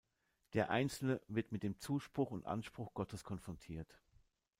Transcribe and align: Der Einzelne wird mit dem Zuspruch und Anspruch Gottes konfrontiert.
Der 0.53 0.71
Einzelne 0.71 1.21
wird 1.27 1.51
mit 1.51 1.61
dem 1.61 1.77
Zuspruch 1.77 2.31
und 2.31 2.47
Anspruch 2.47 2.95
Gottes 2.95 3.23
konfrontiert. 3.23 3.99